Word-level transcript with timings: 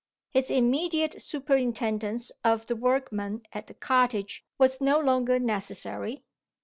His 0.31 0.49
immediate 0.49 1.21
superintendence 1.21 2.31
of 2.43 2.65
the 2.65 2.75
workmen 2.75 3.43
at 3.53 3.67
the 3.67 3.75
cottage 3.75 4.43
was 4.57 4.81
no 4.81 4.97
longer 4.99 5.37
necessary. 5.37 6.23